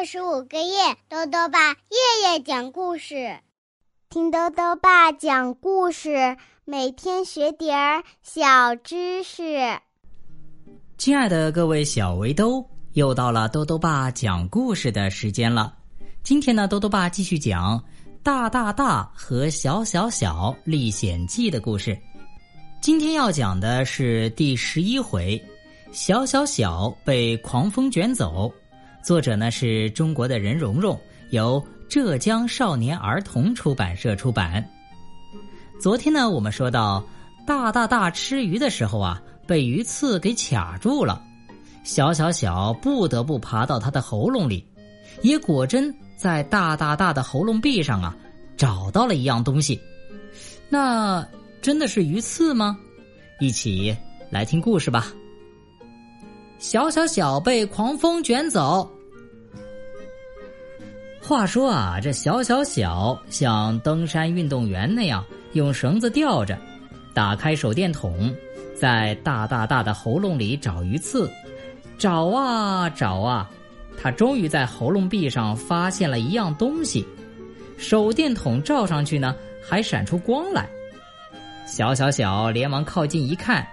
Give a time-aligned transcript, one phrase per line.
[0.00, 3.38] 六十五个夜，豆豆爸夜夜讲故事，
[4.08, 9.78] 听豆豆爸讲故事，每天学点儿小知识。
[10.96, 15.76] 亲爱的各位小围兜，又到了豆豆爸讲故事的时间了。
[16.22, 17.78] 今天呢，豆豆爸继续讲
[18.22, 21.94] 《大大大和小小小历险记》的故事。
[22.80, 25.38] 今天要讲的是第十一回，
[25.92, 28.50] 小小小被狂风卷走。
[29.02, 30.98] 作者呢是中国的任蓉蓉，
[31.30, 34.64] 由浙江少年儿童出版社出版。
[35.80, 37.02] 昨天呢，我们说到
[37.46, 41.22] 大大大吃鱼的时候啊，被鱼刺给卡住了，
[41.82, 44.64] 小小小不得不爬到他的喉咙里，
[45.22, 48.14] 也果真在大大大的喉咙壁上啊
[48.56, 49.80] 找到了一样东西。
[50.68, 51.26] 那
[51.62, 52.78] 真的是鱼刺吗？
[53.40, 53.96] 一起
[54.30, 55.10] 来听故事吧。
[56.60, 58.88] 小小小被狂风卷走。
[61.22, 66.58] 话说啊，这小小小像登山运动员那样用绳子吊着，
[67.14, 68.30] 打开手电筒，
[68.78, 71.30] 在大大大的喉咙里找鱼刺，
[71.96, 73.50] 找啊找啊，
[73.96, 77.08] 他终于在喉咙壁上发现了一样东西。
[77.78, 79.34] 手电筒照上去呢，
[79.66, 80.68] 还闪出光来。
[81.66, 83.66] 小小小连忙靠近一看，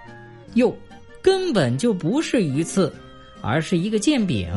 [0.53, 0.73] 哟，
[1.27, 2.89] 根本就不是鱼刺，
[3.41, 4.47] 而是一个剑柄，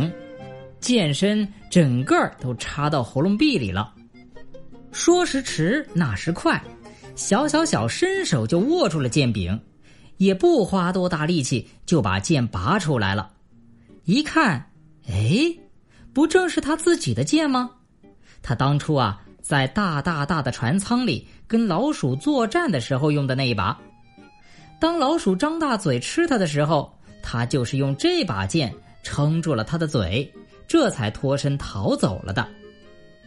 [0.79, 3.93] 剑身整个都插到喉咙壁里了。
[4.93, 6.63] 说时迟，那时快，
[7.17, 9.61] 小小小伸手就握住了剑柄，
[10.19, 13.33] 也不花多大力气就把剑拔出来了。
[14.05, 14.65] 一看，
[15.09, 15.53] 哎，
[16.13, 17.69] 不正是他自己的剑吗？
[18.43, 19.21] 他当初啊。
[19.43, 23.77] 在大大大的船舱里跟老鼠作战的时候用的那一把，
[24.81, 26.91] 当老鼠张大嘴吃它的时候，
[27.23, 30.33] 它就是用这把剑撑住了它的嘴，
[30.67, 32.49] 这才脱身逃走了的。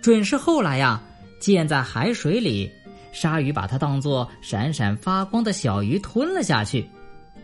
[0.01, 1.01] 准是后来呀，
[1.39, 2.69] 剑在海水里，
[3.11, 6.89] 鲨鱼把它当做闪闪发光的小鱼吞了下去。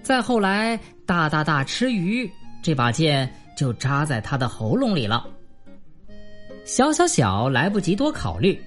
[0.02, 2.30] 再后来，大大大吃鱼，
[2.64, 5.26] 这把剑就扎在他的喉咙里了。
[6.66, 8.60] 小小小来不及多考虑。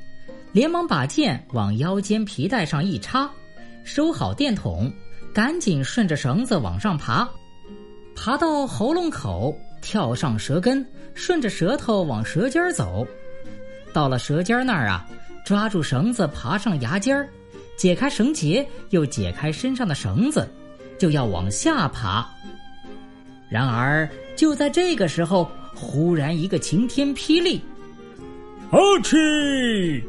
[0.53, 3.30] 连忙把剑往腰间皮带上一插，
[3.84, 4.92] 收好电筒，
[5.32, 7.28] 赶紧顺着绳子往上爬，
[8.15, 13.06] 爬到喉咙口，跳上舌根，顺着舌头往舌尖走。
[13.92, 15.06] 到了舌尖那儿啊，
[15.44, 17.28] 抓住绳子爬上牙尖儿，
[17.76, 20.47] 解开绳结，又解开身上的绳子，
[20.98, 22.28] 就要往下爬。
[23.48, 27.62] 然而就在这个时候，忽然一个晴天霹雳，
[28.71, 30.03] 阿嚏！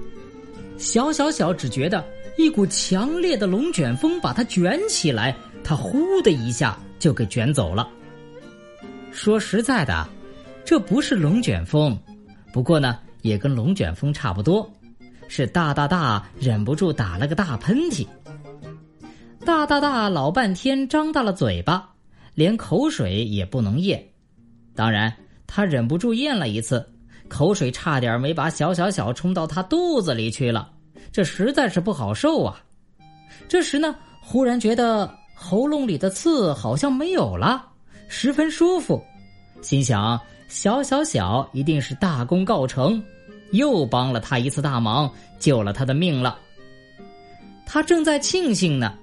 [0.78, 2.04] 小小小只觉得
[2.38, 7.88] 一股强烈的龙卷风把它卷起来，它呼的一下就给卷走了。
[9.12, 10.08] 说实在的，
[10.66, 11.98] 这不是龙卷风，
[12.52, 14.68] 不过呢，也跟龙卷风差不多，
[15.28, 18.08] 是大大大忍不住打了个大喷嚏。
[19.46, 21.88] 大大大老半天张大了嘴巴，
[22.34, 24.04] 连口水也不能咽，
[24.74, 25.14] 当然
[25.46, 26.84] 他忍不住咽了一次。
[27.30, 30.72] 口水差点没把小小小冲到他肚子里去了，
[31.14, 32.60] 这实在是不好受啊！
[33.48, 37.68] 这时呢，忽然觉得喉咙里的刺好像没有了，
[38.08, 39.00] 十分舒服，
[39.62, 43.02] 心想小小小一定是大功告成，
[43.52, 45.08] 又帮了他一次大忙，
[45.38, 46.40] 救了他的命了。
[47.64, 48.98] 他正在庆幸呢，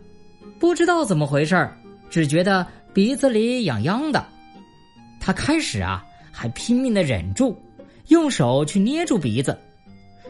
[0.58, 1.70] 不知道怎么回事
[2.10, 4.26] 只觉得鼻子里痒痒的。
[5.20, 7.56] 他开始啊，还拼命的忍住。
[8.08, 9.56] 用手去捏住鼻子，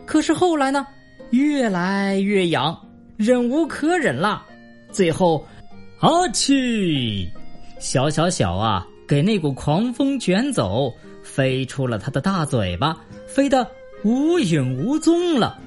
[0.05, 0.87] 可是后来呢，
[1.31, 2.77] 越来越痒，
[3.17, 4.43] 忍无可忍了。
[4.91, 5.47] 最后，
[6.01, 7.29] 阿嚏！
[7.79, 10.93] 小小小啊，给那股狂风卷走，
[11.23, 12.97] 飞出了他的大嘴巴，
[13.27, 13.67] 飞得
[14.03, 15.59] 无影无踪了。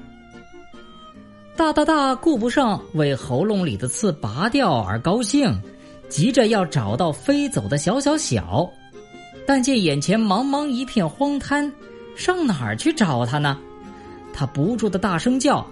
[1.56, 5.56] 大大大顾不上为喉咙里的刺拔掉而高兴，
[6.10, 8.70] 急着要找到飞走的小小小，
[9.46, 11.72] 但见眼前茫茫一片荒滩。
[12.16, 13.60] 上哪儿去找他呢？
[14.34, 15.66] 他不住的大声叫：“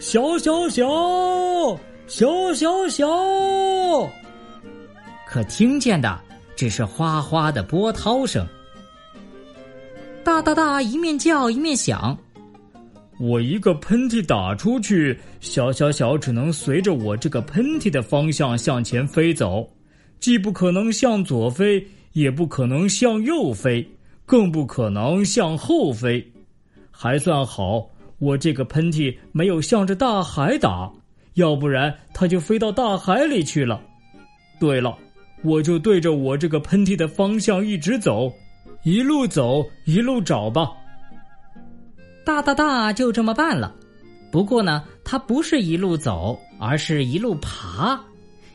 [0.00, 0.84] 小小小，
[2.06, 3.06] 小小小！”
[5.26, 6.20] 可听见的
[6.56, 8.46] 只是哗哗的波涛声。
[10.24, 12.18] 大大大一面叫一面想
[13.20, 19.66] ：“我一个喷嚏打出去，小小小只能随着我这个喷嚏的方向向前飞走，
[20.18, 23.88] 既不可能向左飞，也不可能向右飞。”
[24.26, 26.24] 更不可能向后飞，
[26.92, 27.89] 还算好，
[28.20, 30.90] 我这个喷嚏没有向着大海打，
[31.34, 33.80] 要不然它就飞到大海里去了。
[34.60, 34.96] 对了，
[35.42, 38.30] 我就对着我这个喷嚏的方向一直走，
[38.84, 40.70] 一路走一路找吧，
[42.24, 43.74] 大大大就这么办了。
[44.30, 47.98] 不过呢，它不是一路走，而是一路爬，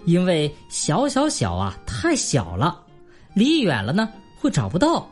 [0.06, 2.80] 因为小小小啊太小了，
[3.34, 4.08] 离远了呢
[4.40, 5.10] 会找不到，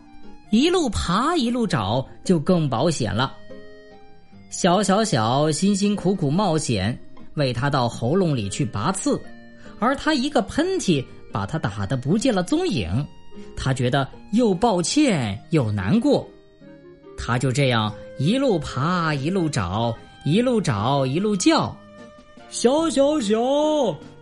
[0.52, 3.36] 一路爬一路找就更保险了。
[4.54, 6.96] 小小小辛辛苦苦冒险，
[7.34, 9.20] 为他到喉咙里去拔刺，
[9.80, 13.04] 而他一个喷嚏把他打得不见了踪影，
[13.58, 16.24] 他觉得又抱歉又难过，
[17.18, 19.94] 他就这样一路爬一路找。
[20.24, 21.76] 一路找，一路叫，
[22.50, 23.38] 小小小，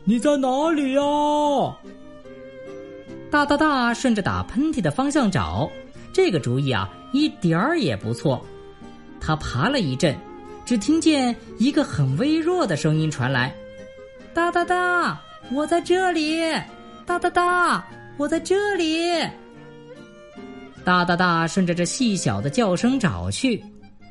[0.06, 1.01] 你在哪里呀？
[3.30, 5.69] 大大大，顺着打喷嚏的方向找，
[6.13, 8.44] 这个主意啊，一点儿也不错。
[9.21, 10.18] 他爬了一阵，
[10.65, 13.56] 只听见一个很微弱的声音传来
[14.33, 15.21] ：“哒哒哒，
[15.51, 16.41] 我在这里！
[17.06, 17.88] 哒哒哒，
[18.18, 19.21] 我在这里！”
[20.83, 23.63] 哒哒哒顺着这细小的叫声找去，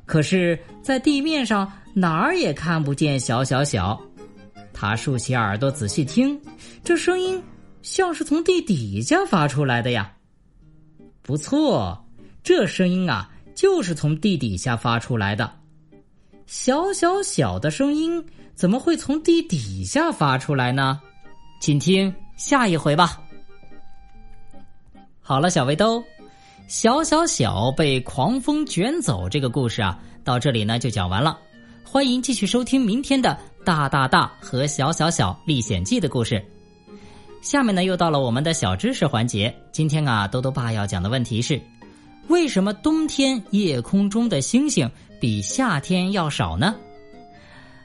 [0.07, 1.71] 可是，在地面上。
[1.93, 4.01] 哪儿也看不见小小小，
[4.73, 6.41] 他竖起耳朵仔细听，
[6.85, 7.43] 这声音
[7.83, 10.13] 像是从地底下发出来的呀。
[11.21, 12.07] 不错，
[12.45, 13.29] 这声音啊，
[13.61, 15.53] 就是从地底下发出来的。
[16.47, 18.25] 小小小的声音
[18.55, 20.99] 怎么会从地底下发出来呢？
[21.61, 23.21] 请听下一回吧。
[25.21, 26.03] 好了，小围兜，
[26.69, 31.39] 小小小被狂风卷走这个故事啊，到这里呢就讲完了。
[31.85, 36.43] 欢迎继续收听明天的《大大大和小小小历险记》的故事。
[37.43, 39.55] 下面呢，又到了我们的小知识环节。
[39.71, 41.61] 今天啊，豆豆爸要讲的问题是：
[42.31, 44.89] 为什么冬天夜空中的星星
[45.21, 46.77] 比夏天要少呢？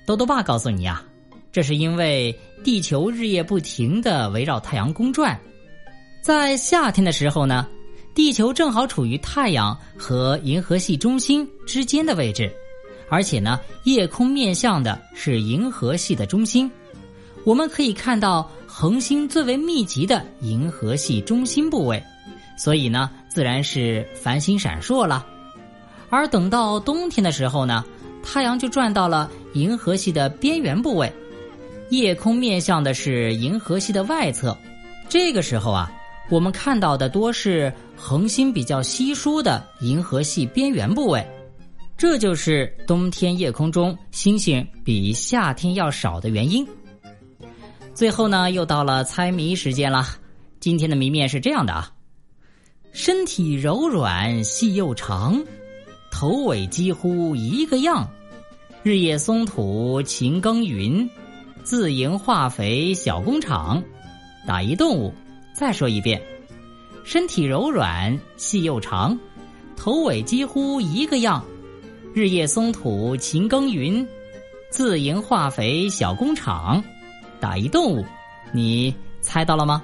[0.06, 1.04] 豆豆爸告诉你啊，
[1.52, 2.34] 这是因为
[2.64, 5.38] 地球日夜不停的围绕太阳公转，
[6.22, 7.68] 在夏天的时候呢，
[8.14, 12.54] 地球正好处于太阳和银河系中心之间的位置。
[13.10, 16.72] 而且呢，夜空面向的是银河系的中心，
[17.44, 22.02] 我们可以看到恒星最为密集的银河系中心部位，
[22.56, 25.28] 所以呢，自然是繁星闪烁了。
[26.10, 27.84] 而等到冬天的时候呢，
[28.24, 31.12] 太阳就转到了银河系的边缘部位，
[31.90, 34.58] 夜空面向的是银河系的外侧，
[35.10, 35.92] 这个时候啊，
[36.30, 41.22] 我们看到的多是恒星比较稀疏的银河系边缘部位。
[41.98, 46.66] 这就是冬天夜空中星星比夏天要少的原因。
[47.94, 50.08] 最后呢，又到了猜谜时间了。
[50.62, 51.92] 今天的谜面是这样的啊：
[52.96, 55.44] 身体柔软细又长，
[56.10, 58.10] 头尾几乎一个样，
[58.84, 61.10] 日夜松土勤耕耘，
[61.62, 63.84] 自营化肥小工厂，
[64.48, 65.14] 打一动物。
[65.54, 66.22] 再说一遍：
[67.04, 69.20] 身体柔软细又长，
[69.76, 71.44] 头尾几乎一个样。
[72.14, 74.08] 日夜松土勤耕耘，
[74.70, 76.82] 自营化肥小工厂，
[77.42, 78.06] 打一动物，
[78.54, 79.84] 你猜到了吗？